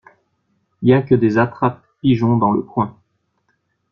Y 0.81 0.93
a 0.93 1.03
que 1.03 1.13
des 1.13 1.37
attrapes-pigeons 1.37 2.37
dans 2.37 2.51
le 2.51 2.63
coin. 2.63 2.97